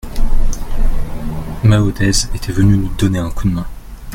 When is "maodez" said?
1.63-2.25